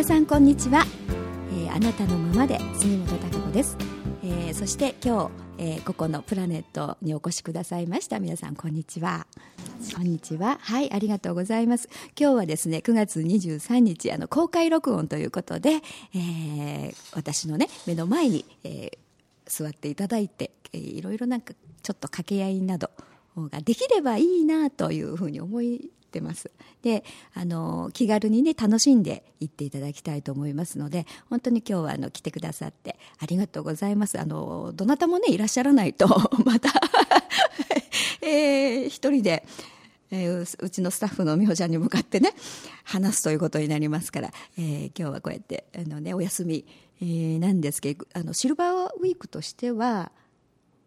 [0.00, 0.86] 皆さんこんにちは、
[1.52, 3.76] えー、あなたのままで杉本孝子です、
[4.24, 8.18] えー、そして今日、えー、ここのプラネットにお越しくださいました。
[8.18, 9.26] 皆さんこんにちは。
[9.94, 10.56] こんにちは。
[10.62, 11.90] はいありがとうございます。
[12.18, 15.82] 今日はですね9月23日あの公開録音ということで、
[16.14, 18.94] えー、私のね目の前に、えー、
[19.44, 22.90] 座っていただいて、えー、いろいろなんかちょっと掛け合いなど
[23.36, 25.60] ができればいいなというふうに思
[26.10, 26.50] ってます。
[26.82, 34.20] であの気軽にね楽しんでいっていただきたいと思いますので本当に今日はあの来てくださってありがとうございます。
[34.20, 36.08] あのどなたもねいらっしゃらないと
[36.44, 36.70] また
[38.22, 39.46] えー、一人で
[40.12, 42.34] えー、うちのスタッフの美穂ちゃんに向かってね
[42.82, 46.66] 話すということになりますから、えー、今日はこうやってあの、ね、お休み、
[47.00, 50.10] えー、なんですけどあのシルバーウィークとしては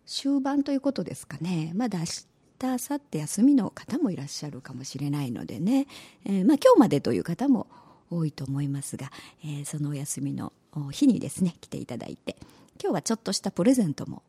[0.05, 1.71] 終盤ということですかね。
[1.75, 2.27] まだ日
[2.67, 5.87] 明後日休みの方もいらっしゃるかもしれないのでね、
[6.25, 7.67] えー、まあ、今日までという方も
[8.09, 9.11] 多いと思いますが、
[9.43, 10.53] えー、そのお休みの
[10.91, 12.35] 日にですね来ていただいて
[12.81, 14.23] 今日はちょっとしたプレゼントも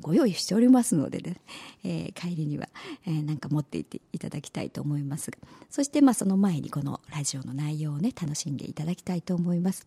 [0.00, 1.36] ご用意しておりますのでね、
[1.84, 2.68] えー、帰りには、
[3.06, 5.38] えー、か持っていっていただきたいと思いますが
[5.70, 9.86] そしてまあその前にこのラジオの内容をね楽しんでいただきたいと思います。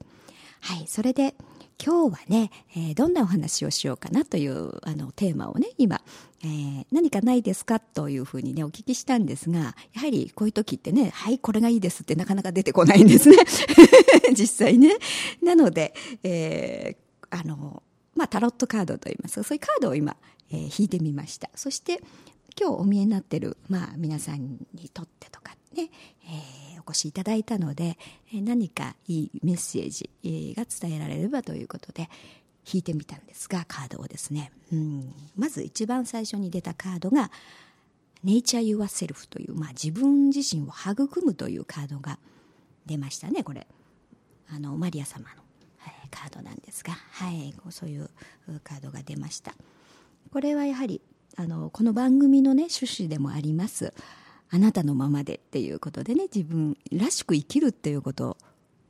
[0.60, 1.36] はいそれで
[1.86, 6.02] 今日はね、えー、どんなお話をしようかなというあのテーマをね今、
[6.42, 13.36] えー、何かないですかというふうにねお聞きしたんですがやはりこういう時ってねはいこれがいいですってなかなか出てこないんですね。
[14.32, 14.96] 実際ね。
[15.42, 17.84] なので、えー、あの
[18.16, 20.16] まあ、タロットカードといいますかそういうカードを今、
[20.52, 21.50] えー、引いてみました。
[21.56, 22.02] そして
[22.58, 25.90] 今日お見えになってる、まあ、皆さんにとってとかね、
[26.26, 27.98] えー、お越しいただいたので、
[28.34, 32.10] え、何かいいメッセージ、えー、が伝えられればということで
[32.72, 37.32] 引いてみたんですがカードをですね、うん、まず一番最初に出たカードが
[38.24, 42.20] 「ネイチャー・ユア・セルフ」という、まあ、自分自身を育むというカードが
[42.86, 43.68] 出ましたねこれ。
[44.50, 45.44] あのマリア様の
[46.12, 48.10] カードなんですが、はい、そういう
[48.64, 49.56] カードが出ました。
[50.32, 51.02] これはやはり
[51.36, 53.94] あのこの番組のね趣旨でもあります。
[54.54, 58.38] あなたのままでっていうことでね自分らしく生きるっていうこと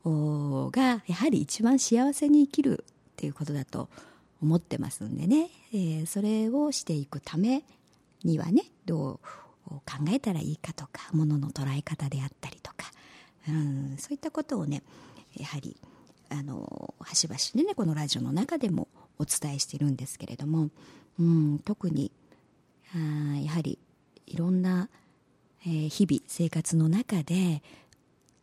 [0.06, 3.88] がやはり一番幸せに生きるっていうことだと
[4.41, 7.63] 思ってますんでね、えー、それをしていくため
[8.25, 9.22] にはねど
[9.68, 9.81] う考
[10.12, 12.91] えたらいいかとかものの捉え方であったりとか、
[13.47, 14.84] うん、そういったことをね
[15.38, 15.78] やはり
[16.30, 20.72] あの端々でねこのラジオの中でもお伝えしているんですけれども、
[21.18, 22.12] うん、特に
[22.94, 23.80] あやはり
[24.28, 24.90] いろんな、
[25.66, 27.62] えー、日々生活の中で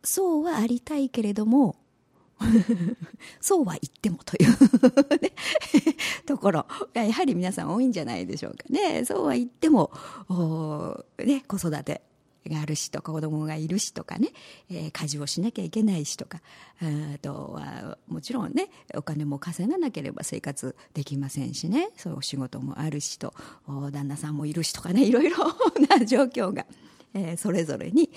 [0.03, 1.75] そうはありたいけれども
[3.39, 4.57] そうは言ってもという、
[6.25, 9.05] ところがやはり皆さん多いんじゃないでしょうかね。
[9.05, 9.91] そうは言っても、
[11.23, 12.01] ね、子育て
[12.47, 14.29] があるしとか子供がいるしとかね、
[14.69, 16.41] えー、家事をしなきゃいけないしとか
[16.81, 23.35] あとはもちろんねお金も稼がなければ生活できませんしねそう仕事もあるしと
[23.91, 25.37] 旦那さんもいるしとかねいろいろ
[25.87, 26.65] な状況が。
[27.13, 28.09] えー、それぞれに、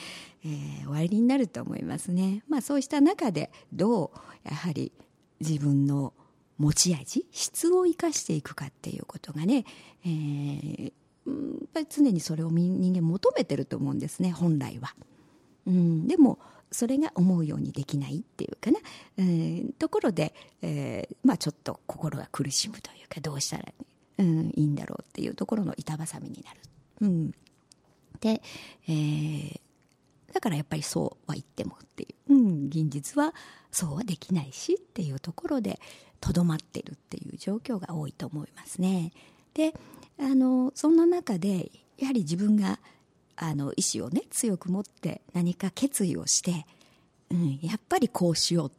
[0.44, 2.42] えー、終わりになると思いますね。
[2.48, 4.92] まあそうした中でどうやはり
[5.40, 6.12] 自分の
[6.58, 9.64] 持ち味質を生かしていくかっていうことがね、
[10.04, 10.92] えー、やっ
[11.72, 14.94] ぱり常にそれを人間求めてると思うんですね本来は。
[15.66, 16.38] うん、でも
[16.70, 18.78] それが思うようにできないっていうかな、
[19.16, 23.72] えー、ところで、えー、まあ、ちょっと心が苦しむというかどうしたら、
[24.18, 26.60] うん、いいんだろうっていうところの板挟みになる。
[27.00, 27.32] うん、
[28.20, 28.42] で、
[28.88, 29.60] えー、
[30.32, 33.34] だからやっぱりそうは言ってもっていう、うん、現実は
[33.70, 35.80] そうはできないしっていうところで
[36.20, 39.12] とどまってるっていう状況が多いと思いますね。
[39.52, 39.74] で
[40.18, 42.78] あのそんな中でやはり自分が
[43.36, 46.66] あの意志をね強く持って何か決意をして、
[47.30, 48.72] うん、やっぱりこうしようっ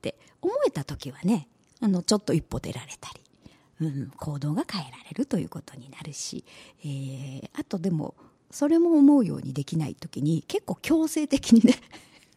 [0.00, 1.48] て思えた時はね
[1.80, 3.10] あのちょっと一歩出られた
[3.80, 6.44] り、うん、行動が変えられるということになるし、
[6.84, 8.14] えー、あとでも
[8.52, 11.74] それも思うようにできない時に結構強制的にね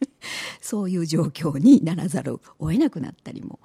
[0.60, 3.60] そういう状況にならざるを得なくなったりも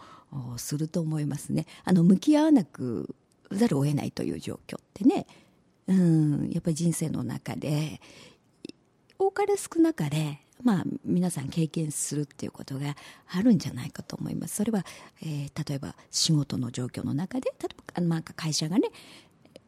[0.58, 1.66] すると思いますね。
[1.84, 3.16] あの向き合わなく
[3.52, 5.26] ざるを得ないという状況ってね、
[5.88, 8.00] うん、やっぱり人生の中で
[9.18, 12.96] 多かれ少なかれまあ、皆さん経験するっていうことが
[13.30, 14.58] あるんじゃないかと思います。
[14.58, 14.86] それは、
[15.24, 18.90] えー、例えば仕事の状況の中で例えば、まあ、会社がね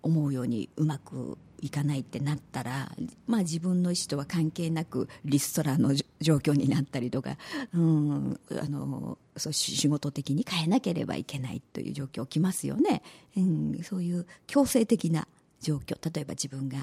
[0.02, 2.92] 思うようにうまく行かないってなったら、
[3.26, 7.38] まあ、自分の意思とは関係なくリストラの状況になったりとか、
[7.74, 13.02] うん、あのそう仕事的に変えなければいけないという状況起きますよね、
[13.38, 15.26] うん、そういう強制的な
[15.62, 15.96] 状況。
[16.14, 16.80] 例えば自分が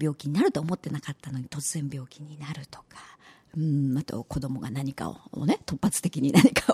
[0.00, 3.18] 病気になると思ってなかったのに突然病気になるとか、
[3.56, 6.72] うん、あと子供が何かをね、突発的に何か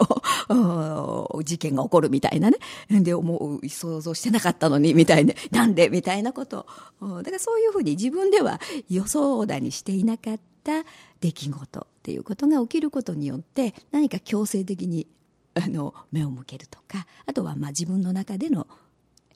[0.51, 2.59] を、事件が起こるみたいなね。
[2.91, 6.67] で、思う、想像してなかったのに、みたいな、なんでみたいなこと
[7.01, 10.85] だからそういうふうに自分では予想だにしていなかった
[11.21, 15.07] 出来事っていうことが起きることによって、何か強制的に、
[15.55, 18.67] あの、目を向けるとか、あとはまあ自分の中での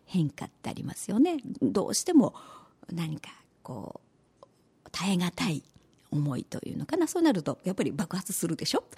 [0.05, 1.39] 変化ってありますよね。
[1.63, 2.35] どうしても
[2.93, 3.31] 何か
[3.63, 4.01] こ
[4.43, 4.47] う、
[4.93, 5.63] 耐え難い
[6.11, 7.07] 思いというのかな。
[7.07, 8.85] そうなるとやっぱり爆発するでしょ？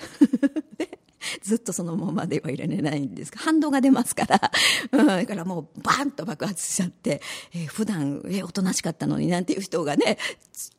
[1.41, 4.51] ずっとそのままではいられないんですが反動が出ますから、
[4.93, 7.23] うん、だからもうバンと爆発しちゃって、
[7.55, 10.19] えー、普段え、おとなしかったのになんていう人がね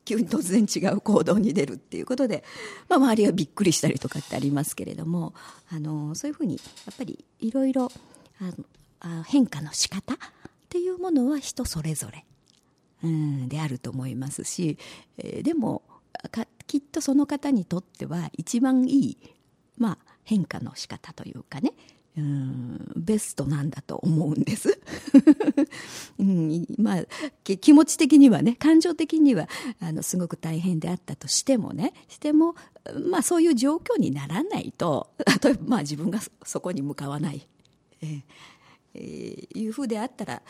[0.06, 2.44] 急に突然違う行動に出るっていうことで、
[2.90, 5.34] まあ、周りはびっくりしたりとかってありますけれども
[5.70, 7.90] あのそういうふうにやっぱりいろいろ
[9.28, 10.18] 変化の仕方っ
[10.70, 12.26] ていうものは人それぞれ、
[13.04, 14.78] うん、であると思いますし、
[15.18, 15.84] えー、でも
[16.68, 19.18] きっとその方にとっては一番いい、
[19.78, 21.74] まあ、変化の仕方というかね。
[22.16, 24.80] うんベストなんだと思うんです、
[26.20, 27.06] うん、まあ
[27.44, 29.50] 気持ち的にはね感情的には
[29.80, 31.94] あのすごく大変であったとしてもね。
[32.10, 32.56] しても
[33.10, 35.10] まあそういう状況にならないと
[35.44, 37.48] 例えばまあ自分がそこに向かわない、
[38.02, 38.22] えー
[38.94, 40.44] えー、いうふうであったら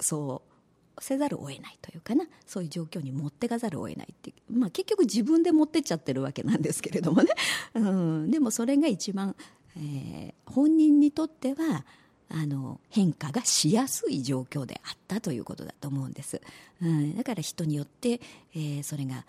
[0.00, 0.53] そう
[1.00, 2.26] せざるを得ないというかな。
[2.46, 7.30] そういう状況に持ってかざるを得ないってまあ、結局自分で持ってっちゃってるわけなんですけれどもね、
[7.74, 9.34] うん、でもそれが一番、
[9.76, 11.84] えー、本人にとっては
[12.28, 16.40] あの変化がしやすい状況であったということだと思うんです、
[16.82, 18.20] うん、だから人によって、
[18.54, 19.24] えー、それが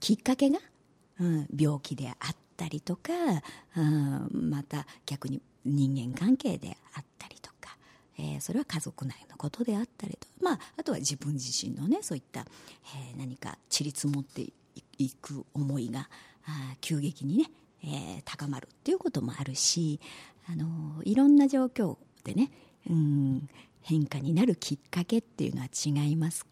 [0.00, 0.58] きっかけが、
[1.20, 3.12] うん、病気であったりとか、
[3.76, 7.35] うん、また逆に人間関係であったり
[8.18, 14.46] えー、それは家族内のことであったりと、まあ、あとは自分自身のねそういった、えー、何か散り積もって
[14.98, 16.08] いく思いが
[16.46, 17.50] あ急激にね、
[17.82, 20.00] えー、高まるっていうこともあるし、
[20.48, 22.50] あのいろんな状況でね、
[22.88, 23.48] うん、
[23.82, 26.46] 変化になるきっかけっていうのは違います。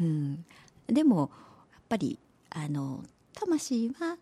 [0.00, 0.44] うん、
[0.88, 1.30] でも
[1.72, 2.18] やっぱり
[2.50, 3.04] あの
[3.34, 4.16] 魂は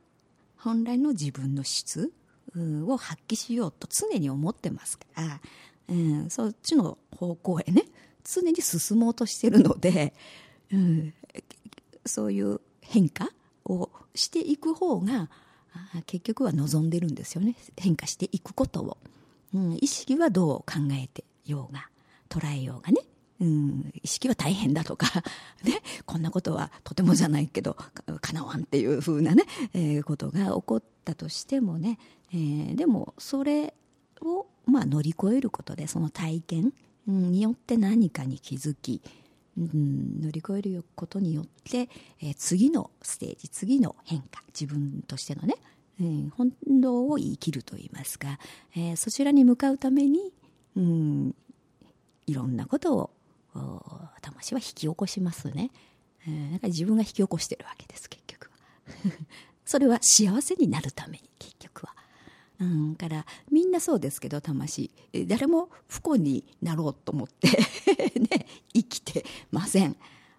[0.59, 2.13] 本来の自分の質
[2.57, 4.99] を発揮しようと常に思ってます。
[4.99, 5.41] から
[5.89, 7.85] うん、そっちの方向へね
[8.25, 10.15] 常に進もうとしてるので、
[10.73, 11.15] うん、
[12.07, 13.31] そういう変化
[13.67, 15.29] をしていく方が
[16.07, 17.57] 結局は望んでるんですよね。
[17.77, 18.99] 変化していくことを、
[19.55, 21.89] うん、意識はどう考えてようが
[22.29, 23.03] 捉えようがね、
[23.41, 25.07] うん、意識は大変だとか、
[25.65, 29.45] ね、こんなことはとてもじゃないけどかなわんっていうふうなね、
[29.75, 31.99] えー、ことが起こったとしてもね、
[32.33, 33.75] えー、でもそれ
[34.23, 36.73] をまあ、乗り越えることでその体験
[37.07, 39.03] によって何かに気づき、
[39.59, 41.89] うん、乗り越えることによって、
[42.21, 45.55] えー、次のステージ次の変化自分としてのね、
[46.01, 48.39] うん、本能を生きるといいますか、
[48.75, 50.33] えー、そちらに向かうために、
[50.77, 51.35] うん、
[52.27, 53.11] いろんなことを
[54.21, 55.71] 魂は引き起こしますね、
[56.27, 59.13] えー、だか自分が引き起こしてるわけです結局は。
[59.65, 61.94] それは幸せになるために結局は。
[62.65, 64.91] うん、からみんなそうですけど魂
[65.27, 67.49] 誰も不幸になろうと思って
[68.19, 69.97] ね、生きてません。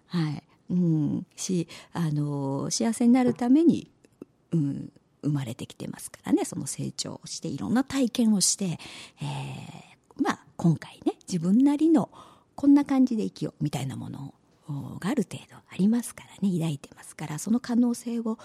[0.08, 3.90] はいうん、しあの幸せになるために、
[4.52, 4.92] うん、
[5.22, 12.10] 生まれてきてますからねその成長をしていろんな体験をして、えー、まあ、今回ね自分なりの
[12.54, 14.34] こんな感じで生きようみたいなもの
[14.98, 18.38] がある程度ありますからね抱いてますからその可能性を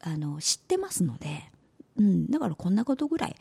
[0.00, 1.50] あの知ってますので。
[1.96, 3.36] うん、だからこんなことぐらい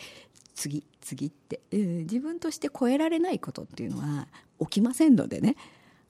[0.56, 4.28] 次次って、うん、自分として超えられないことっていうのは
[4.60, 5.56] 起きませんのでね、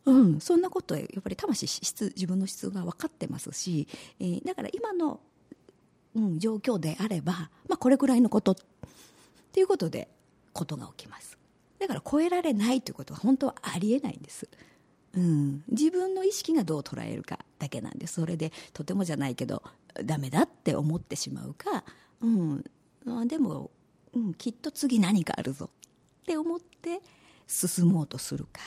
[0.06, 3.88] うん、そんなことやっぱり魂質自分の質が分かってますし、
[4.20, 5.20] えー、だから今の、
[6.16, 8.56] うん、状況であれば、まあ、これぐらいのことっ
[9.54, 10.10] ていうことで
[10.52, 11.38] ことが起きます。
[11.80, 14.48] だから超えられないということは本当はありえないんです。
[15.16, 19.62] うん、自分の意識がどう捉えるかだけなんでそれでとてもじゃないけど
[20.04, 21.84] ダメだって思ってしまうか
[22.24, 22.64] うん、
[23.06, 23.70] あでも、
[24.14, 25.70] うん、きっと次何かあるぞ
[26.22, 27.02] って思って
[27.48, 28.62] 進もうとするか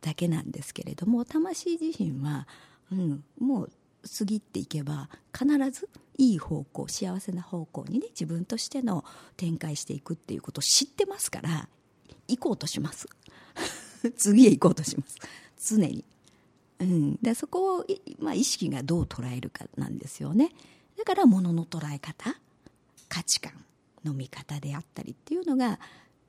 [0.00, 2.46] だけなんですけれども魂自身は、
[2.90, 3.72] うん、もう
[4.18, 5.88] 過ぎていけば必ず
[6.18, 9.04] いい方向幸せな方向にね自分としての
[9.36, 11.68] 展開していくっていうことを知ってますから
[12.28, 13.08] 行こうとします
[14.16, 15.18] 次へ行こうとします
[15.74, 16.04] 常に、
[16.80, 17.86] うん、でそこを、
[18.20, 20.50] まあ、意識がどう捉えるかなんですよね
[20.98, 22.36] だから物の捉え方
[23.12, 23.52] 価値観
[24.04, 25.78] の見方であったりっていうのが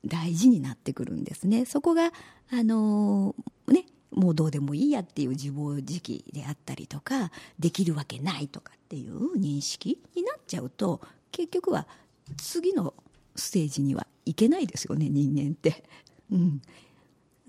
[0.04, 1.64] 大事になってくるんですね。
[1.64, 2.12] そこが、
[2.52, 11.00] あのー、ね、もうどうでもいいやっていう自暴自棄であったりとかできるわけないとかっていう認識になっちゃうと
[11.32, 11.88] 結局は
[12.36, 12.92] 次の
[13.34, 15.84] ステージにはいけないですよね人間って。
[16.30, 16.60] うん、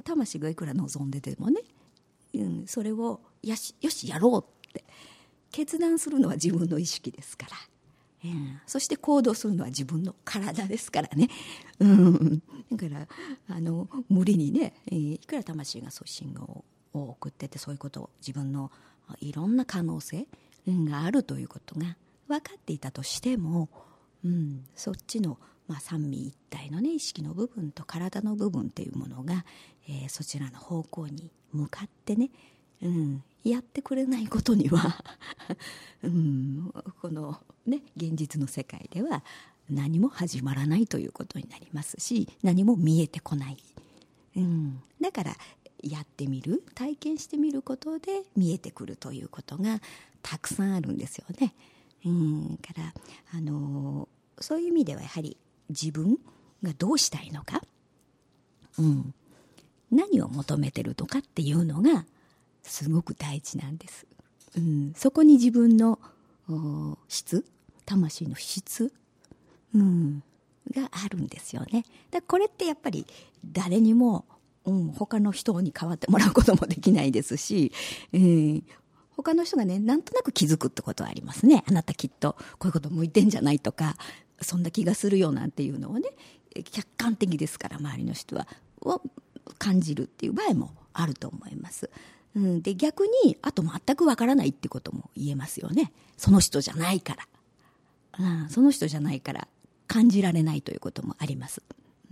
[0.06, 1.62] 魂がいくら望んでてもね、
[2.36, 4.86] うん、それをよしよしやろうって
[5.52, 7.75] 決断するのは自分の意識ですから。
[8.34, 11.30] うん、そして行動するのは自分の体ですからね、
[11.80, 12.42] うん、
[12.72, 12.96] だか
[13.48, 16.64] らあの無理にねいくら魂が送信を
[16.94, 18.72] 送っててそういうことを自分の
[19.20, 20.28] いろんな可能性
[20.68, 23.70] があるということが分かっていたとしても、
[24.24, 29.46] うん、そっちの、まあ、三位一体の、ね、意識の部分と体の部分っていうものが、
[29.88, 32.32] えー、そちらの方向に向かってね、
[32.82, 35.04] うん、やってくれないことには
[36.04, 39.24] うん、この、ね、現実の世界では
[39.70, 43.58] 何も始まらないということになりますし何も見えてこない、
[44.38, 45.36] うん、だから
[45.82, 49.82] やってみる体験してみることで見えてくるということが
[50.22, 51.54] たくさんあるんですよね。
[52.06, 52.94] うん、から
[53.34, 54.08] あの
[54.40, 55.38] そういう意味ではやはり
[55.70, 56.18] 自分
[56.64, 57.62] がどうしたいのか、
[58.78, 59.14] うん、
[59.92, 62.06] 何を求めてるとかっていうのが
[62.64, 64.06] すごく大事なんです。
[64.58, 66.00] うん、そこに自分の
[67.08, 67.46] 質。
[67.86, 68.92] 魂の質、
[69.74, 70.24] うん、
[70.74, 71.86] があるんですよね。
[72.12, 73.06] だこれってやっぱり
[73.46, 74.26] 誰にも、
[74.66, 77.72] うん、他の人に代わってもらうこともできないですし、
[78.14, 78.64] えー、
[79.16, 81.64] 他の人がね、なんとなく気づくってことはありますね。
[81.68, 83.96] あなたきっとこういうこと向いてんじゃないとか、
[84.42, 86.10] そんな気がするよなんていうのをね、
[86.64, 88.48] 客観的ですから、周りの人は、
[88.82, 89.02] を
[89.58, 91.90] 感じるっていう場合もあると思います。
[92.36, 95.92] うん、で、逆に、あと全くわからないってことも言えますよね。
[96.18, 97.28] その人じゃないから。
[98.20, 99.48] うん、その人じゃないから
[99.88, 101.62] 感じられないということもあります。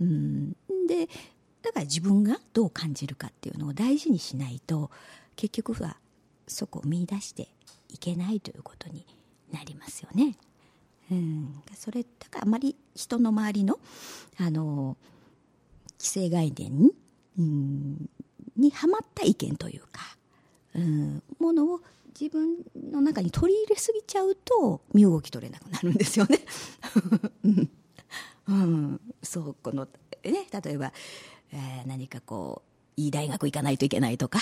[0.00, 0.52] うん、
[0.86, 1.08] で、
[1.62, 4.90] だから自分がどう感じるかっていうのを大事にしないと、
[5.36, 5.96] 結局は
[6.46, 7.48] そこを見出して
[7.88, 9.06] いけないということに
[9.52, 10.36] なりますよね。
[11.10, 13.78] うん、それだからあまり人の周りの
[14.38, 14.96] あの
[15.98, 16.90] 既成概念、
[17.38, 18.08] うん、
[18.56, 20.16] にはまった意見というか、
[20.74, 21.80] うん、ものを
[22.18, 22.58] 自分
[22.92, 26.38] の中に取り入れすぎちゃうと身動き取れなくなるんですよね。
[28.46, 29.88] うん、そうこの
[30.22, 30.92] ね例えば、
[31.50, 32.62] えー、何かこ
[32.96, 34.38] ういい大学行かないといけないとか、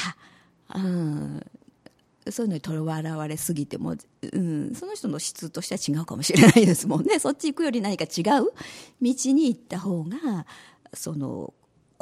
[0.75, 1.47] うん、
[2.31, 3.97] そういうのにとらわれすぎても、
[4.33, 7.19] うん、その人の質としては違うかもしれないですもんね。
[7.19, 8.52] そっち行くより何か違う道
[9.00, 10.47] に行った方が、
[10.95, 11.52] その、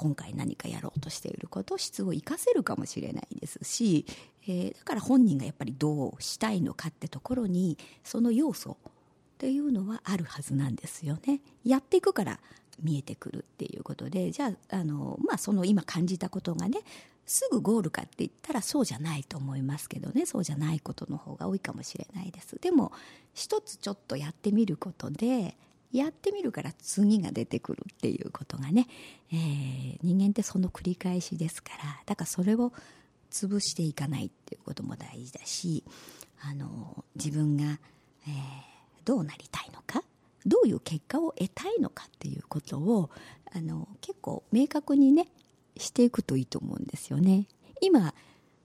[0.01, 4.07] 今回何かやろうとしていること、質を生かせるかもしれないですし、
[4.49, 8.93] えー、だから本人がやっぱりどうしたいのかってところに、その要素っ
[9.37, 11.43] ていうのはあるはずなんですよね。
[11.67, 12.41] やっていくから
[12.83, 16.79] 見えてくるっていうことで、じゃあ、あの、まあ、その今感じたことがね、
[17.27, 22.91] すぐゴールかって言ったらそうじゃないと思いますけどねそうじゃないことの方が多いかもしれないですでも
[23.35, 25.57] 一つちょっとやってみることで
[25.93, 28.87] やってみるから次が出てくるっていうことがね、
[29.33, 32.03] えー、人間ってその繰り返しですから。
[32.07, 32.73] だからそれを
[33.31, 35.85] 潰していかないっていうことも大事だし
[36.43, 37.65] あの自分が、
[38.27, 38.33] えー、
[39.05, 40.03] どうなりたいのか
[40.47, 43.11] どういう結果を得たいのかっていうことを
[43.55, 45.29] あの結構明確にね
[45.77, 47.47] していくといいと思うんですよね。
[47.81, 48.15] 今、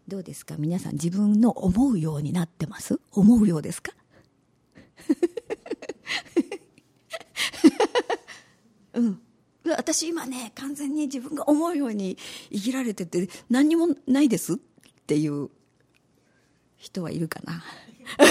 [0.07, 0.55] どうですか？
[0.57, 2.99] 皆さん自分の思うようになってます？
[3.11, 3.93] 思うようですか？
[8.95, 9.21] うん。
[9.67, 12.17] 私今ね、完全に自分が思うように
[12.51, 14.53] 生きられてて何にもないです？
[14.53, 14.57] っ
[15.07, 15.49] ていう
[16.77, 17.63] 人はいるかな。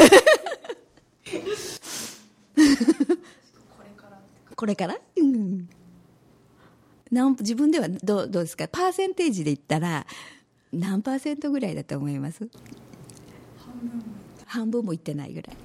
[4.54, 4.96] これから？
[5.16, 5.68] うん。
[7.10, 8.68] 何自分ではどうどうですか？
[8.68, 10.06] パーセンテージで言ったら
[10.72, 12.48] 何パーセントぐらいだと思います？
[14.46, 15.34] 半分もいってない。
[15.34, 15.56] ぐらい。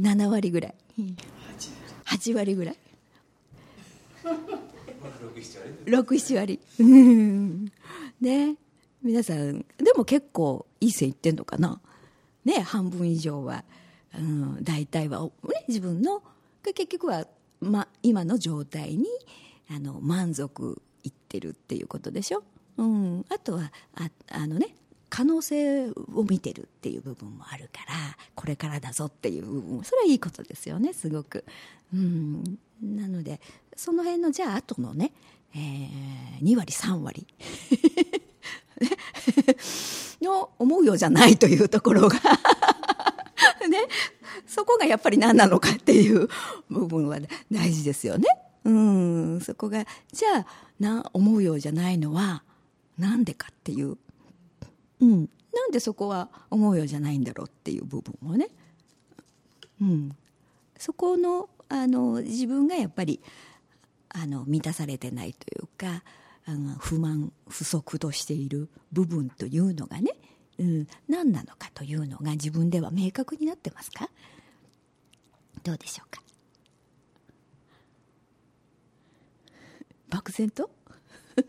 [0.00, 0.50] 7割。
[0.52, 0.74] ぐらい。
[2.04, 2.76] 8割ぐらい
[5.86, 6.60] 67割。
[8.20, 8.56] ね。
[9.02, 11.80] 皆さんでも結構いい線いってんのかな？
[12.44, 13.64] ね半分以上は、
[14.16, 15.30] うん、大体は、ね、
[15.68, 16.22] 自分の
[16.62, 17.26] 結局は、
[17.60, 19.06] ま、今の状態に
[19.70, 22.44] あの満足いってるっていうことでしょ、
[22.76, 24.74] うん、あとはああのね
[25.08, 27.94] 可能性を見てるっていう部分もあるから
[28.34, 31.44] これからだぞっていう部分それはいいことですよねすごく、
[31.92, 33.40] うん、なので
[33.76, 35.12] その辺のじゃああとのね、
[35.54, 37.26] えー、2割3割
[40.22, 42.18] の思うようじゃないというところが
[43.68, 43.78] ね、
[44.46, 46.28] そこがやっぱり何なのかっていう
[46.68, 47.18] 部分は
[47.50, 48.26] 大事ですよね。
[48.64, 50.46] うん、そこが、じゃあ、
[50.78, 52.44] な、思うようじゃないのは、
[52.98, 53.96] なんでかっていう、
[55.00, 58.48] うん、なんでそこは思うようじゃないんだろうっていう部分をね、
[59.80, 60.16] うん、
[60.78, 63.20] そこのあの自分がやっぱり
[64.14, 66.02] あの満たされてないというか
[66.44, 70.12] あの不満不足としている部分というのがね、
[70.58, 74.10] うん、何なのかというのが自分では明確になってますか？
[75.62, 76.22] どうでしょうか？
[80.10, 80.70] 漠然と？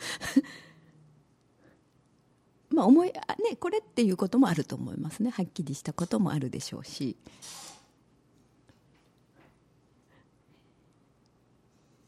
[2.70, 5.32] まあ思いあねこれっていうこともあると思いますね。
[5.32, 7.18] はっきりしたこともあるでしょうし。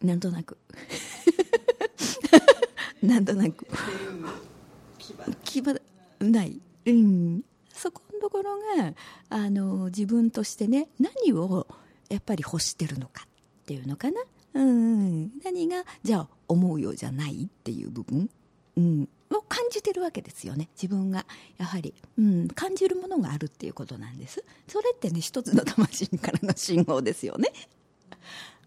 [0.05, 0.57] なんとなく。
[3.01, 3.65] なんとなく。
[5.43, 5.75] 気は
[6.19, 7.43] ない、うん、
[7.73, 8.93] そこのところが
[9.29, 11.67] あの自分としてね何を
[12.09, 14.21] やっぱり欲してるのかっていうのかな、
[14.53, 18.29] うん、何がじゃあ思うようじゃないっていう部分、
[18.77, 20.69] うん、を感じてるわけですよね。
[20.75, 21.25] 自分が
[21.57, 24.43] やはり、うん、感じるものがあるっていうことなんです。
[24.67, 27.51] それってね一つの魂からの信号ですよね、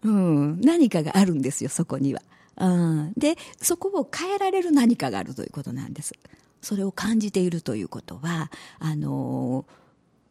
[0.02, 2.22] うん、何かがあるんですよそこには、
[2.56, 6.14] うん、でそこを変えられる何かがあるということなんです。
[6.60, 8.50] それを感じているということは
[8.80, 9.64] あの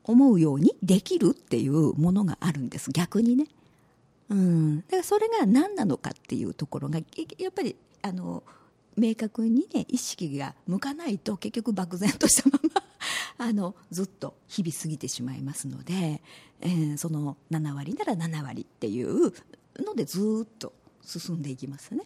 [0.03, 2.91] 思うようにできるっていうものがあるんです。
[2.91, 3.47] 逆にね。
[4.29, 6.99] うん、だからそれが何なのかっていうところが
[7.37, 8.43] やっぱりあの
[8.97, 12.83] 明確にね意識が向かないと結局漠然としたまま
[13.37, 16.21] あのずっと日々過ぎてしまいますので、
[16.61, 19.33] えー、その7割なら7割っていう
[19.83, 22.03] のでずっと進んでいきますね。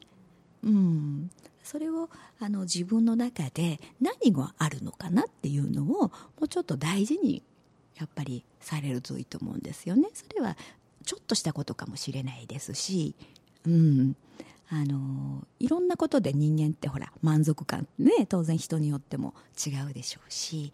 [0.64, 1.32] うん、
[1.64, 2.10] それを
[2.40, 6.12] あの自分の中で何があるのかなっていうのをも
[6.42, 7.42] うちょっと大事に
[7.98, 10.10] やっぱりされるといいと思うんですよね。
[10.14, 10.56] それは
[11.04, 13.16] ちょっとしたことかもしれないですし、
[13.66, 14.16] うん、
[14.74, 20.72] あのいろんなことで人間ってほら満足感ね当然人によっても違うでしょうし、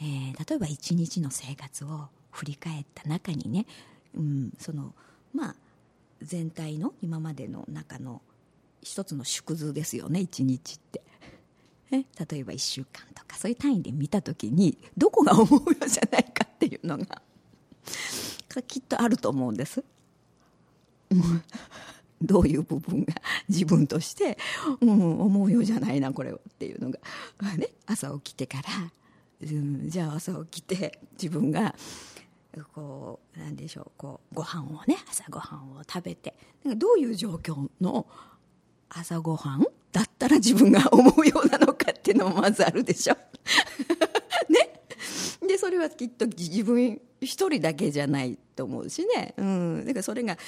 [0.00, 3.66] えー、例えば一日の生活を振り返った中にね、
[4.16, 4.94] うん、その
[5.34, 5.54] まあ
[6.22, 8.22] 全体の今までの中の
[8.82, 11.02] 一つの縮図ですよね一日って。
[11.90, 11.98] 例
[12.38, 17.20] えば1週間とかそういう単位で見た時にどこが思うようじゃないかっていうのが
[18.68, 19.82] きっとあると思うんです。
[22.22, 23.14] どういう部分が
[23.48, 24.38] 自分として、
[24.80, 26.98] うん、思うようじゃないなこれはっていうのが、
[27.56, 28.64] ね、朝起きてから、
[29.42, 31.74] うん、じゃあ朝起きて自分が
[32.74, 38.06] こうなんでしょうこうご飯をね朝ごはんを食べてなんかどういう状況の
[38.88, 43.16] 朝ごはんだったら自分が思うようなのかっていうのもまずあるでしょ。
[45.60, 50.38] それはきっと自分一人だけじゃないと思うしね、うん、だからそれが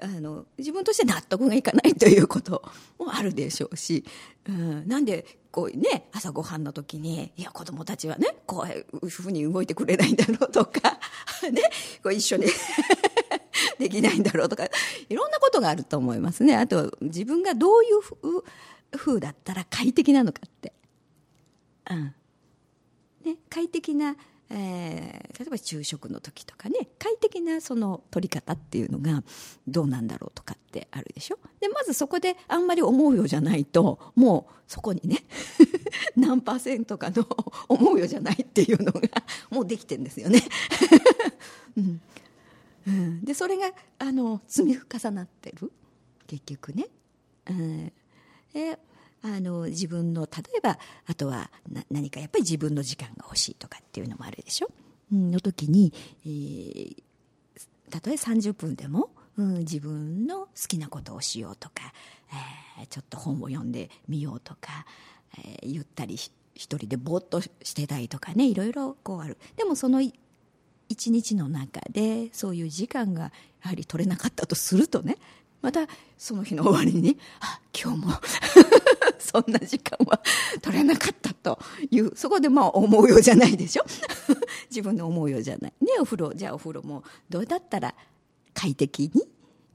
[0.00, 2.62] あの自分として納得がいかないということ
[2.98, 4.04] もあるでしょうし、
[4.48, 11.00] うん、なんでこうね朝ごはんの時にいや子供たちはねこういうふうに動いてくれないんだろうとか
[11.50, 11.62] ね
[12.00, 12.46] こう一緒に
[13.80, 14.68] できないんだろうとか
[15.08, 16.54] いろんなことがあると思いますね。
[16.56, 20.72] あと自分がどういうふうだったら快適なのかって。
[21.90, 22.14] うん。
[23.24, 24.16] ね、快適な
[24.52, 29.22] えー、例えば昼食の時とかね快適なその取り方っていうのが
[29.68, 31.38] どうなんだろうとかってあるでしょ？
[31.60, 35.24] でまずそこであんまり思うようじゃないともうそこにね
[36.16, 37.26] 何パーセントかの
[37.68, 39.00] 思うよじゃないっていうのが
[39.50, 40.42] もうできてんですよね、
[41.76, 42.00] うん。
[42.86, 45.72] うん、でそれがあの積み重なってる。
[46.26, 46.86] 結局ね、
[47.48, 47.92] うん、
[48.52, 48.78] で
[49.22, 51.50] あの自分の例えばあとは
[51.90, 54.68] 何かやっぱり自分の時間が欲しいとかっていうのもあるでしょ、
[55.12, 55.92] うん、の時に、
[56.24, 57.02] えー、
[57.90, 61.92] たとえ30分でも、うん、自分の好きなことをしようとか、
[62.78, 64.86] えー、ちょっと本を読んでみようとか、
[65.38, 69.36] えー、ゆったり一人でぼーっとしてたいとかねいろいろこうある。
[69.56, 70.00] でもその
[70.90, 73.30] 一日の中でそういう時間がや
[73.68, 75.16] はり取れなかったとするとね
[75.62, 75.86] また
[76.18, 78.12] その日の終わりにあ今日も
[79.30, 80.20] そんな時間は
[80.60, 81.58] 取れなかったと
[81.90, 83.84] いうそこでまあ思うようじゃないでしょ？
[84.70, 85.72] 自分の思うようじゃない。
[85.80, 87.94] ねお風呂じゃあお風呂もどうだったら
[88.54, 89.22] 快適に、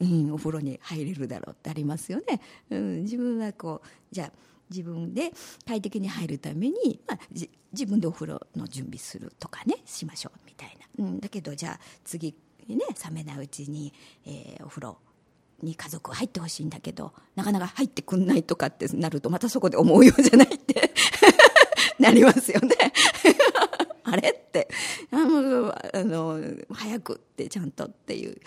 [0.02, 4.32] うん、お風呂に入れるだろうってありますよね、うん、自分はこうじゃあ
[4.70, 5.32] 自分で
[5.66, 12.36] 快適に入るために、まあ、自分でお風呂の準備するとかねしましょうみたいな、うん、だけどじゃあ次
[12.68, 13.94] ね冷めないうちに、
[14.26, 14.98] えー、お風呂
[15.62, 20.92] に家族は入ってほしいんだけどなかなか入ってくんないとかってなるとまたそこで思うようじゃないって
[22.00, 22.76] なりますよね。
[24.04, 24.68] あれって。
[25.12, 26.40] あのあの
[26.72, 28.40] 早くってちゃんとっていう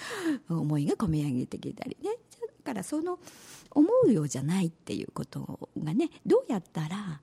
[0.48, 2.10] 思いが込み上げてきたりね。
[2.64, 3.18] だからその
[3.70, 7.20] 思うようじゃないっていうことがねどうやったら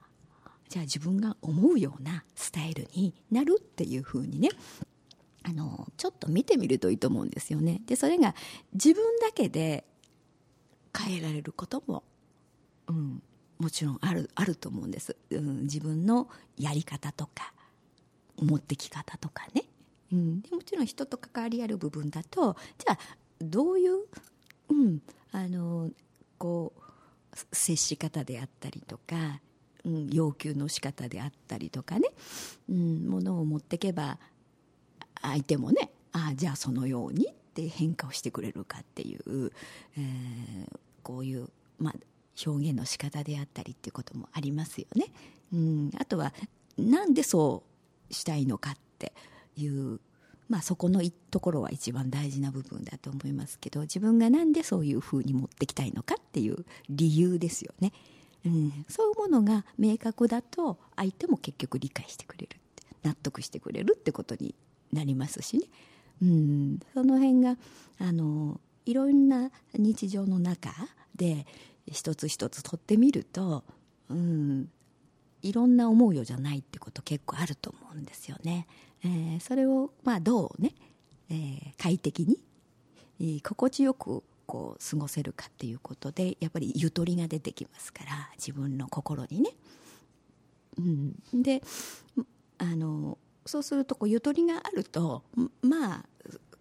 [0.70, 4.50] じゃあ自分が思うようなスタイルになるっていうふうにね
[5.48, 7.82] あのちょっと見てみるといいと思うんですよね。
[7.86, 8.34] でそれが
[8.74, 9.86] 自分だけで
[10.98, 12.04] 変えられることも、
[12.88, 13.22] うん、
[13.60, 17.54] もちろんあるあると思うんです、うん、自分のやり方とか
[18.38, 19.64] 持ってき方とかね、
[20.12, 23.00] うん、でもちろん人と関わりある部分だとじゃあ
[23.42, 24.06] どういう、
[24.70, 25.92] うん、あの
[26.38, 29.42] こう接し方であったりとか、
[29.84, 32.10] うん、要求の仕方であったりとかね、
[32.70, 34.18] うん、ものを持ってけば
[35.28, 39.52] 相手もねああじゃあそのようにって変化をしてくれるかっていう、
[39.98, 40.68] えー、
[41.04, 41.48] こういう、
[41.80, 41.94] まあ、
[42.46, 45.06] 表現の仕方であったりっていうこともありますよね。
[45.54, 46.34] うん、あとは
[46.78, 47.64] なんでそ
[48.10, 49.14] うしたいのかって
[49.56, 50.02] いう、
[50.50, 57.94] まあ、そこのところは一番大事な部分だと思いますけど自分がなんでそういうふうに持ってきたいのかっていう理由ですよね。
[58.46, 62.60] うん、そういうものが明確だと相手も結局理解してくれる
[63.04, 64.54] 納得してくれるってことに
[64.96, 65.68] なりますしね、
[66.22, 67.58] うん、その辺が
[68.00, 70.72] あのいろんな日常の中
[71.16, 71.46] で
[71.88, 73.64] 一つ一つ取ってみると、
[74.10, 74.70] うん、
[75.42, 78.68] いろんな思うようじゃないってこと結構あると思うんですよね。
[79.04, 80.74] えー、それを、まあ、どうね、
[81.30, 82.40] えー、快適に、
[83.20, 89.52] えー、心地よくこう過ごせるかっていうことでやっぱりゆとりが出てきますから自分の心にね。
[90.78, 91.62] うん、で
[92.58, 95.24] あのそうするとこうゆとりがあると
[95.62, 96.06] まあ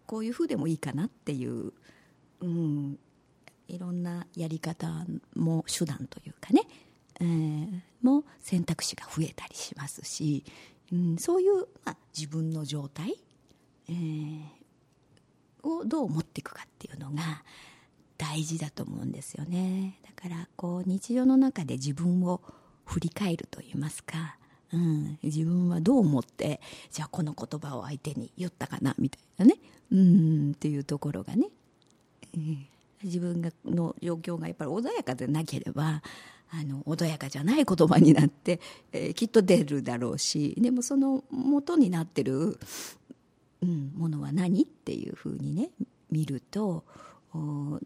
[0.07, 1.73] こういうふうでもいいかなっていう、
[2.41, 2.99] うん、
[3.69, 6.63] いろんなやり方も手段というかね、
[7.21, 10.45] えー、も選択肢が増えたりしますし、
[10.93, 13.15] うん、そういう、まあ、自分の状態、
[13.89, 14.43] えー、
[15.63, 17.43] をどう持っていくかっていうのが
[18.19, 19.99] 大事だと思うんですよね。
[20.05, 22.43] だからこう日常の中で自分を
[22.85, 24.37] 振り返るといいますか、
[24.75, 26.61] うん、自分はどう思って
[26.91, 29.57] じゃあこの言葉を相手に言ったかなみたいなね。
[29.93, 31.47] うんっていうところがね、
[32.35, 32.57] えー、
[33.05, 36.03] 自分がの状況がやっぱり穏やかでなければ
[36.51, 38.61] あの穏やかじゃない言葉になって、
[38.93, 42.59] えー、きっと出るだろうしでもその元になってる、
[43.63, 45.71] うん、ものは何っていうふうにね
[46.11, 46.85] 見ると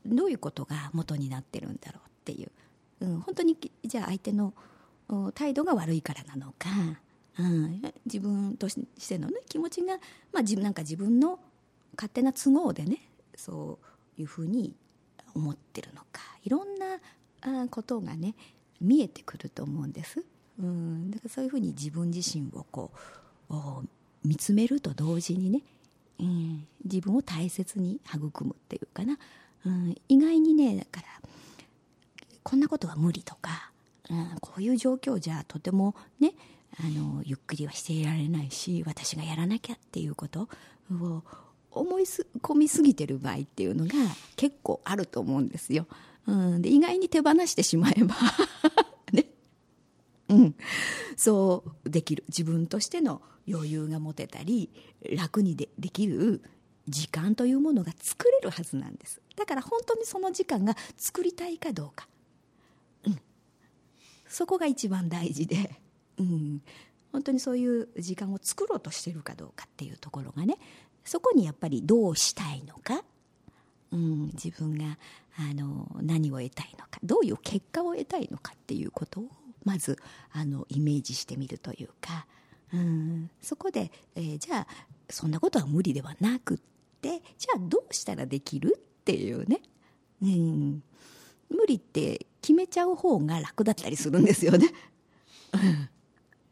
[0.07, 2.51] どういうことが元になってるんだろうっていう、
[3.01, 4.55] うん、本当にじゃあ相手の
[5.35, 6.69] 態度が悪いからなのか、
[7.39, 8.77] うん、自分とし
[9.09, 9.97] ての、ね、気持ちが、
[10.33, 11.39] まあ、自分なんか自分の
[11.97, 12.99] 勝手な都合でね
[13.37, 13.79] そ
[14.19, 14.75] ういうふうに
[15.35, 16.23] 思ってるのか。
[16.45, 18.35] いろんなことがね
[18.81, 20.25] 見えてくると思うんです、
[20.61, 22.91] うん、だからそういうふうに自分自身をこ
[23.51, 23.55] う
[24.25, 25.63] 見つめると同時にね、
[26.21, 29.19] うん、自分を大切に育むっていうかな、
[29.67, 31.29] うん、意外にねだから
[32.43, 33.73] こんなことは無理とか、
[34.11, 36.33] うん、こういう状況じゃとてもね
[36.81, 40.49] あのゆっくりはしていられないし私がやらなきゃっていうこと
[40.93, 41.23] を
[41.71, 42.05] 思い
[42.43, 43.93] 込みすぎてる場合っていうのが
[44.37, 45.87] 結構あると思うんですよ。
[46.27, 48.15] うん、で意外に手放してしまえば
[49.13, 49.27] ね、
[50.29, 50.55] うん、
[51.17, 52.25] そうできる。
[52.29, 54.71] 自分としての余裕が持てたり
[55.17, 56.43] 楽にでできる
[56.89, 59.21] 時間というものが作れるはずなんです。
[59.37, 62.09] だから本当にその時間が作りたいかどうか、
[64.29, 65.81] そこが一番大事で、
[66.19, 66.63] うん、
[67.13, 70.59] 本当にそういう時間を作ろうとしてるかどうかっていうところがね。
[71.05, 73.03] そこにやっぱりどうしたいのか、
[73.93, 74.99] うん、自分が
[75.39, 77.01] あの何を得たいのか。
[77.03, 79.31] どういう結果を得たいのかっていうことを
[79.65, 79.99] まず
[80.33, 82.27] あのイメージしてみるというか、
[82.73, 84.67] うん、そこで、えー、じゃあ
[85.11, 86.59] そんなことは無理ではなくっ
[87.01, 89.61] てじゃあどうしたらできるっていうね、
[90.23, 90.83] うん、
[91.51, 94.69] 無理って決めちゃう方が楽だったりするんですよね。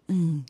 [0.08, 0.44] うん、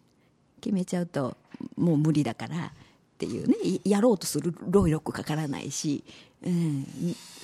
[0.60, 1.36] 決めちゃうと
[1.76, 2.70] もう無理だからっ
[3.16, 3.54] ていうね。
[3.84, 6.02] やろうとする労力かからないし、
[6.42, 6.84] うん、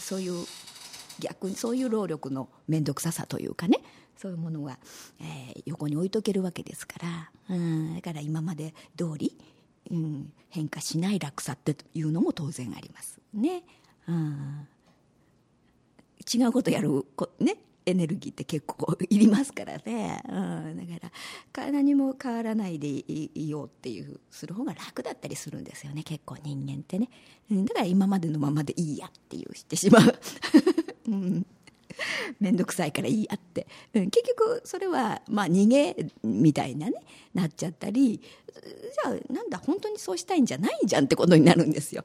[0.01, 0.45] そういう
[1.21, 3.79] 逆にそういう労力の面倒くささというかね。
[4.17, 4.81] そういうものが、
[5.21, 6.95] えー、横に置いとけるわけですか
[7.49, 9.37] ら、うん、だから今まで通り、
[9.93, 13.63] うん、変化しない楽さっていうのも当然ありますね。
[14.09, 14.67] うん、
[16.33, 17.59] 違うことやるこね。
[17.85, 21.11] エネルギーって結構いりますからね、うん、だ
[21.53, 26.03] から何も変わらないでいようっていうする方が楽だったりするんですよね。
[26.03, 27.09] 結構人間ってね、
[27.51, 30.19] うん、だから今までのままでいいやっていうしてしまう、
[31.09, 31.47] うん、
[32.41, 36.95] 面倒くさいからいいやって、うん、結局それはまあ逃げみたいなね
[37.35, 42.05] なっちゃったりじゃあなんだ本当にそうしたいんじゃないじゃんってことになるんですよ、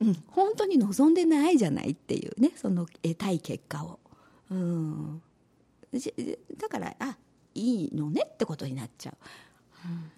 [0.00, 3.98] うん、本当に望んでないじゃないっていうねその得たい結果を。
[4.54, 5.22] うん、
[6.58, 7.16] だからあ
[7.54, 9.16] いいのねってことになっちゃう、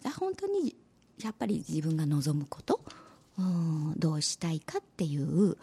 [0.05, 0.77] うん、本当に
[1.22, 2.81] やっぱり自分が望むこと、
[3.38, 5.57] うん、どうしたいかっていう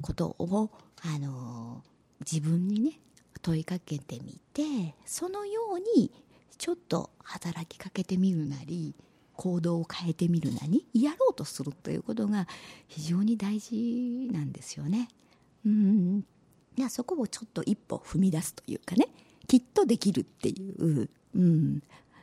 [0.00, 0.70] ことを、
[1.02, 1.82] あの
[2.20, 3.00] 自分にね
[3.42, 6.10] 問いかけてみてそのように
[6.56, 8.94] ちょっと働きかけてみるなり
[9.36, 12.48] 行動を変えてみるなりやろうとするということが
[12.88, 15.08] 非常に大事なんですよね。
[15.64, 16.24] うん
[16.78, 19.08] いやそこをちょっと一歩踏み出すというかね。
[19.48, 21.82] きっとできるっていう、うん、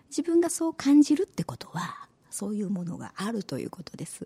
[0.09, 4.25] 自分がそう感じるってことはそういうものがあるということです。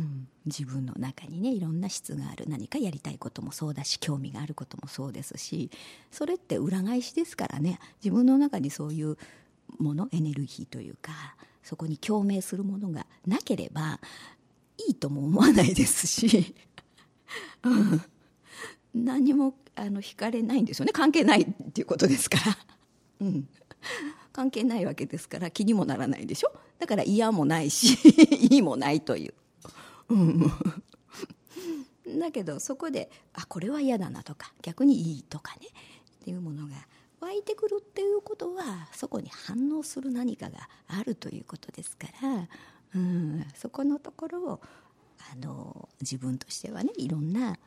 [0.00, 2.46] うん、自分の中にねいろんな質がある。
[2.48, 5.70] 何かやりたいこともそうだし興味があることもそうですし。
[6.10, 7.78] それって裏返しですからね。
[8.02, 9.16] 自分の中にそういう
[9.78, 11.12] ものエネルギーというか
[11.62, 14.00] そこに共鳴するものがなければ
[14.88, 16.54] いいとも思わないですし、
[17.62, 18.02] うん、
[18.94, 20.92] 何もあの惹かれないんですよね。
[20.92, 22.58] 関係ないっていうことですから、
[23.20, 23.48] うん、
[24.32, 26.52] 関係ないわけですから気にもならないでしょ？
[26.78, 27.96] だから嫌もないし
[28.50, 29.34] いいもないという。
[30.08, 30.50] うん、
[32.18, 35.68] だけどそこであこれは嫌だなとか逆にいいとかね。
[36.22, 36.74] っていうものが
[37.20, 42.48] 湧いてくるっていうことはそこに反応する何かがあるということですから、
[42.94, 44.60] うん、そこのところを
[45.32, 47.58] あの自分としてはねいろんな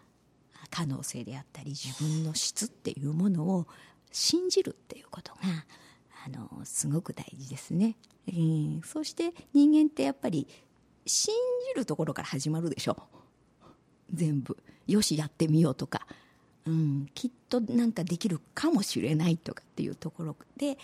[0.69, 3.67] 可能性であったり自分の質っていうものを
[4.11, 5.39] 信じるっていうことが
[6.25, 7.95] あのすごく大事ですね。
[8.27, 10.47] うん、そして人間ってやっぱり
[11.05, 11.33] 信
[11.73, 12.97] じるところから始まるでしょ。
[14.13, 14.57] 全部。
[14.87, 16.07] よしやってみようとか、
[16.65, 20.77] うん、きっとなんかできるかもしれないとかっていうところで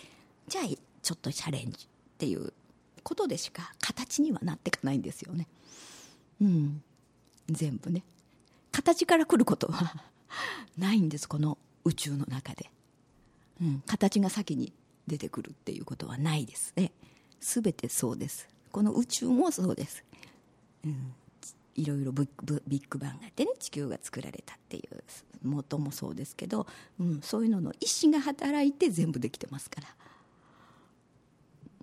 [0.47, 0.63] じゃあ
[1.01, 2.53] ちょっとチャレンジっていう
[3.03, 5.47] ことでしか形にはなっていかないんですよね。
[6.41, 6.83] うん
[7.49, 8.03] 全部ね。
[8.71, 9.93] 形から来ることは
[10.77, 12.69] ないんですこの宇宙の中で、
[13.61, 14.73] うん、形が先に
[15.07, 16.91] 出てくるっていうことはないですね。
[17.39, 18.47] 全てそうです。
[18.71, 20.03] この宇宙もそうです。
[20.85, 21.13] うん、
[21.75, 25.03] いろいろビッグバンがあってね地球が作られたっていう
[25.43, 26.67] 元もそうですけど、
[26.99, 29.87] うん、そういうのの意思が働いて全部できてますから、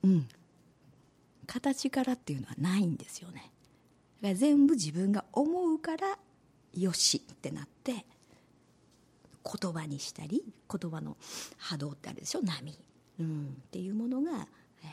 [0.05, 0.29] うん、
[1.46, 3.53] 形からっていうのはないんですよね。
[4.20, 6.18] だから全部自分が思うから
[6.81, 8.05] よしってなって
[9.45, 11.17] 言葉にしたり言葉の
[11.57, 12.43] 波動ってあるでしょ？
[12.43, 12.79] 波、
[13.21, 14.47] うん、っていうものが、
[14.83, 14.87] え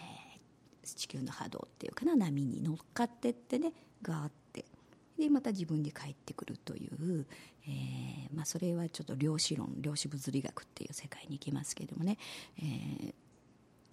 [0.83, 4.65] ー、地球の波動っていうかな波に乗っかってってねがあって。
[5.17, 7.25] でまた自分に返ってくるという、
[7.65, 12.17] えーまあ、それはちょっと量子論量子物理学っていう世界に行きますけどもね、
[12.57, 13.13] えー、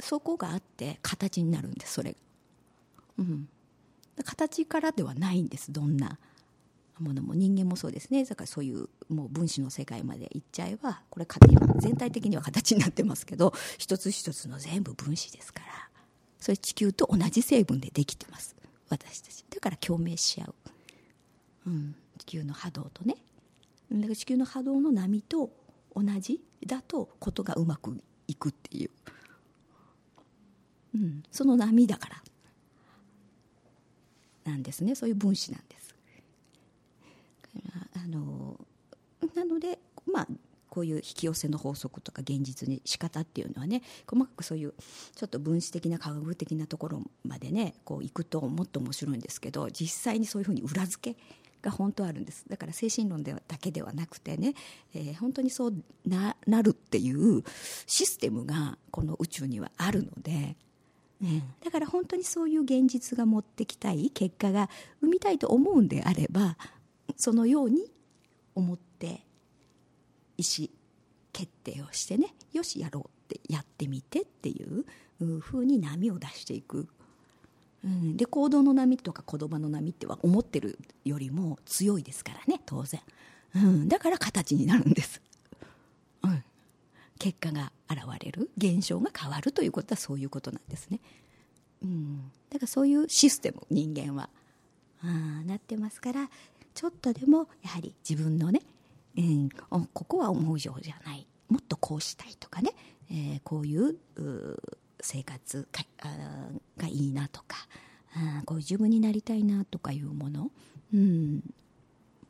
[0.00, 2.16] そこがあって形になるんですそれが、
[3.20, 3.48] うん、
[4.24, 6.18] 形からではないんですどんな
[6.98, 8.24] ものも人間もそうですね。
[8.24, 11.26] だからそういうもう分子の世界まで行っちゃえばこれ
[11.78, 15.66] 全体的には形になってますけど一つ一つの全部分子ですから
[16.38, 18.56] それ地球と同じ成分でできてます。
[18.88, 19.44] 私たち。
[19.48, 20.54] だから共鳴し合う、
[21.68, 23.16] うん、地球の波動とね。
[23.90, 25.50] だから地球の波動の波と
[25.94, 28.90] 同じだとことがうまくいくっていう、
[30.94, 32.22] うん、その波だから。
[34.44, 34.94] なんですね。
[34.94, 35.81] そういう分子なんです。
[38.04, 38.58] あの
[39.34, 39.78] なので
[40.10, 40.28] まあ
[40.68, 44.72] こういう引き寄せの法則とか現実に仕方っていうのはね細かくそういう
[45.14, 51.20] ちょっと分子的な科学的なところまでねこういくともっと面白いんですけど実際にそういうふうに裏付け
[51.60, 54.54] が本当あるんですだから精神論ではだけではなくてね、
[54.94, 55.74] えー、本当にそう
[56.06, 57.44] ななるっていう
[57.86, 60.56] システムがこの宇宙にはあるので。
[61.22, 64.68] うん、だから本当にそういう現実が持ってきたい結果が
[65.00, 66.56] 生みたいと思うんであれば
[67.16, 67.90] そのように
[68.54, 69.24] 思って
[70.36, 70.68] 意思
[71.32, 74.84] 決定をしてねよしやろうってやってみてっていう
[75.40, 76.88] ふうに波を出していく、
[77.84, 83.00] うん、で行動の波とか言葉の波っては思ってるよりも強いですからね当然、
[83.56, 85.22] うん、だから形になるんです、
[86.22, 86.44] うん、
[87.18, 91.00] 結果が現れる現象が変わるということはそういうことなんですね、
[91.82, 94.28] うん、だからそういうシステム人間は。
[95.04, 96.30] あなってますから
[96.74, 98.62] ちょっとでもやはり自分のね
[99.16, 99.48] うん、
[99.92, 101.26] ここは思うようじゃない。
[101.48, 102.72] もっとこうしたいとかね、
[103.10, 103.96] えー、こういう
[105.00, 105.68] 生活
[106.78, 107.56] がいいなとか
[108.14, 110.50] あこういう自分になりたいなとかいうもの、
[110.94, 111.42] うん、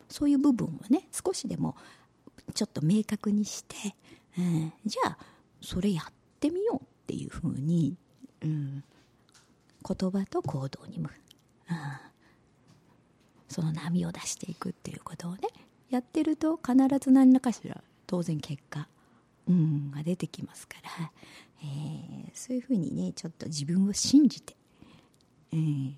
[0.08, 1.76] そういう部分をね少しでも
[2.54, 3.94] ちょっと明確にして、
[4.36, 5.18] うん、じゃあ
[5.60, 7.96] それやってみようっていうふうに、
[8.42, 8.82] うん、
[9.86, 11.10] 言葉と行動にも、
[11.70, 11.76] うん、
[13.52, 15.40] その波を出していくっていうことをね
[15.90, 18.88] やってると必ず何らかしら当然結果
[19.48, 21.10] うん、が出てきますから、
[21.62, 24.54] えー、そういうふうにねちょっと自分を信じて、
[25.52, 25.92] えー、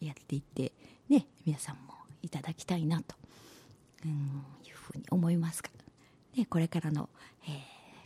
[0.00, 0.72] やっていって
[1.08, 3.14] ね皆さんもいただきたいなと、
[4.04, 4.10] うん、
[4.66, 5.70] いうふうに思いますが、
[6.36, 7.08] ね、これからの、
[7.46, 7.52] えー、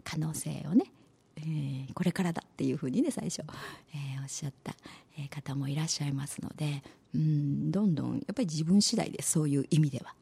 [0.05, 0.85] 可能性をね、
[1.41, 3.43] えー、これからだっていうふうにね最初、
[3.95, 4.75] えー、おっしゃった、
[5.31, 6.83] 方もいらっしゃいますので、
[7.15, 10.15] うん、どんどんやっぱり自分次第でそういう意味では。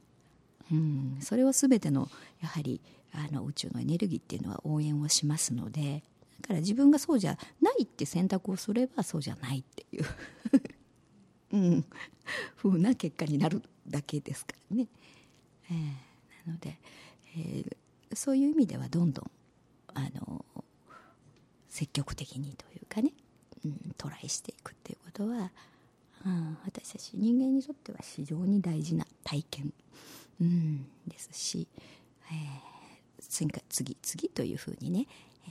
[0.72, 2.08] うん、それを全ての
[2.40, 2.80] やはり
[3.12, 6.02] あの宇宙のエネルギーっていうのは応援をしますので
[6.40, 10.04] だから自分がそうじゃないって選択をすればそうじゃないっていう
[11.56, 11.84] うん、
[12.56, 14.88] 風な結果になるだけですからね。
[15.70, 16.78] えー、なので、
[17.36, 19.30] えー、そういう意味ではどんどん
[19.94, 20.44] あの
[21.76, 23.12] 積極的にというかね、
[23.62, 25.50] うん、トライしていくっていうことは、
[26.24, 29.72] うん、私たち人間にとっては非常に大事な体験、
[30.40, 31.68] うん、ですし、
[32.32, 35.06] えー、次次次というふうにね、
[35.44, 35.48] え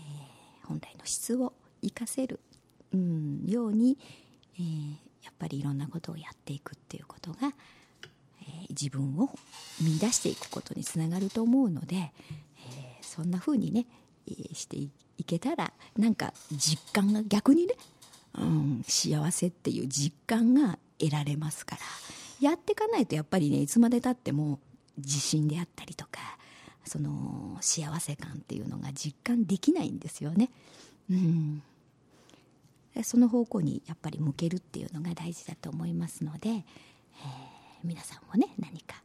[0.64, 2.40] ー、本来の質を生かせる、
[2.92, 3.96] うん、ように、
[4.58, 4.90] えー、
[5.26, 7.38] やっぱりいろんなことをやっていくっていうことが、
[8.42, 9.30] えー、自分を
[9.80, 13.86] 見出していくことにつながると思うので、えー、そんなふうにね、
[14.54, 14.90] してい
[15.26, 17.76] けたらなんか実感が逆にね、
[18.38, 21.82] うん、幸せっていう実感が得られますから
[22.50, 24.60] やっていかないとやっぱりねいつまでたっても
[24.98, 26.20] 自信であったりとか
[26.86, 30.50] その幸せ感っていうのが実感できないんですよね。
[31.10, 31.64] うん
[33.04, 36.64] その方向にやっぱり向けるっていうのが大事だと思いますので、えー、
[37.84, 38.96] 皆さんもね何か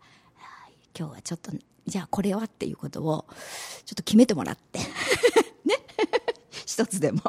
[0.97, 1.51] 今日はちょっと
[1.87, 3.27] じゃあこれはっていうことを
[3.85, 4.79] ちょっと決めてもらって。
[5.65, 5.77] ね。
[6.67, 7.21] 一つでも。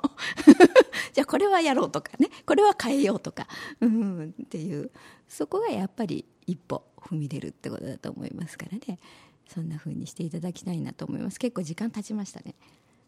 [1.14, 2.30] じゃあこれはやろうとかね。
[2.46, 3.48] これは変えようとか、
[3.82, 4.92] うん、っていう。
[5.28, 9.00] そこがやっぱり一歩踏み出るってことだと思いますからね。
[9.48, 11.40] そんな風にしていただきたいなと思います。
[11.40, 12.56] 結構時間経ちましたね。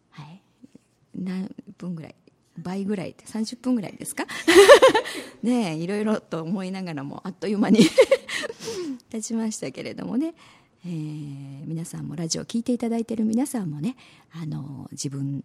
[0.09, 0.41] はい。
[1.15, 2.15] 何分ぐらい？
[2.57, 3.25] 倍ぐらいって。
[3.25, 4.25] 30分ぐらいですか？
[5.41, 7.79] ねいろいろと思いながらもあっという間に
[9.09, 10.33] 経ちましたけれどもね、
[10.85, 13.95] えー、皆さんもラジオを聴いていただいている皆さんもね
[14.33, 15.43] あの自分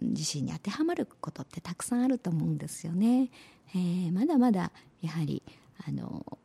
[0.00, 3.30] 自身に当てはまることってたくさんあると思うんですよね、
[3.74, 4.70] えー、まだまだ
[5.02, 5.42] やはり
[5.86, 6.38] あの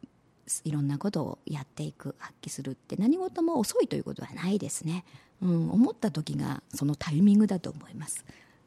[0.65, 5.05] いろんなことをやっていく発揮するって何事も遅いということはないですね、
[5.41, 8.25] うん、思った時がそのタイミングだと思います。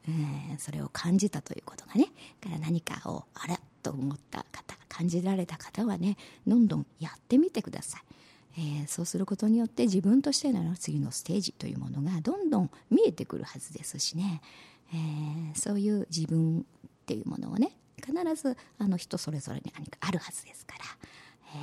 [0.09, 2.05] えー、それを感じたということがね
[2.41, 8.01] から何かをあらと思った方感じられた方はねどんどんやってみてください、
[8.57, 14.41] えー、そうすることによって自分としての次のステージというものがどんどん見えてくるはずですしね、
[14.93, 16.63] えー、そういう自分っ
[17.05, 17.71] ていうものをね
[18.03, 20.85] 必ずあの人それぞれに何かあるはずですから、
[21.55, 21.57] え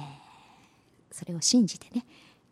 [1.10, 2.04] ー、それを信じてね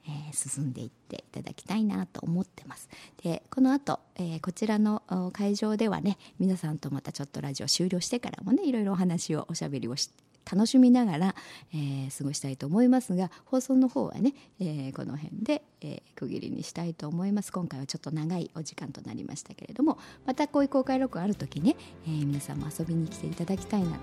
[0.05, 2.89] えー、進んでいっていただきたいなと思ってます。
[3.23, 5.03] でこの後、えー、こちらの
[5.33, 10.11] 会場ではね皆さんとまたちょっとラジオ終了してからもねいろいろお話をおしゃべりをし
[10.51, 11.35] 楽しみながら、
[11.73, 17.53] えー、過ごしたいと思いますが放送の方はね、えー、この辺で、えー、区切りにしたいと思います。
[17.53, 21.77] 今回はちょっと長いお時間となりましたけれどもまたこういう公開録音ある時ね、
[22.07, 23.97] えー、皆さんも遊びに来ていただきたいなと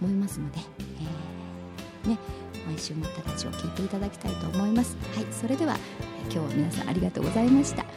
[0.00, 0.58] 思いますので、
[2.04, 2.18] えー、ね
[2.66, 4.96] 毎週またラジオを聞いていただきたいと思います。
[5.14, 5.76] はいそれでは
[6.30, 7.88] 今日は皆さんありがとうございました、は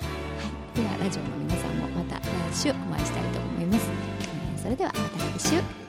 [0.73, 3.89] い、ではラジオの皆さんもまた来週お会いしたいと思います、
[4.57, 5.84] えー、それではまた来週。